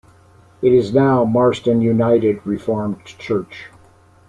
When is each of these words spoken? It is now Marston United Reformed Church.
It 0.63 0.73
is 0.73 0.95
now 0.95 1.25
Marston 1.25 1.79
United 1.79 2.43
Reformed 2.43 3.05
Church. 3.05 3.67